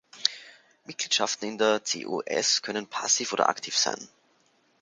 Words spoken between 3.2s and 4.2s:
oder aktiv sein.